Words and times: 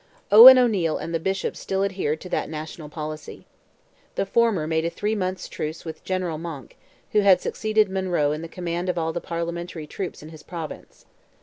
Owen 0.31 0.57
O'Neil 0.57 0.97
and 0.97 1.13
the 1.13 1.19
Bishops 1.19 1.59
still 1.59 1.83
adhered 1.83 2.19
to 2.21 2.29
that 2.29 2.49
national 2.49 2.89
policy. 2.89 3.45
The 4.15 4.25
former 4.25 4.65
made 4.65 4.83
a 4.83 4.89
three 4.89 5.13
months' 5.13 5.47
truce 5.47 5.85
with 5.85 6.03
General 6.03 6.39
Monck, 6.39 6.75
who 7.11 7.19
had 7.19 7.39
succeeded 7.39 7.87
Monroe 7.87 8.31
in 8.31 8.41
the 8.41 8.47
command 8.47 8.89
of 8.89 8.97
all 8.97 9.13
the 9.13 9.21
Parliamentary 9.21 9.85
troops 9.85 10.23
in 10.23 10.29
his 10.29 10.41
province. 10.41 11.05